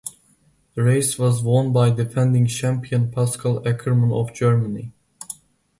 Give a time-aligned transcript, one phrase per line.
[0.73, 4.93] The race was won by defending champion Pascal Ackermann of Germany.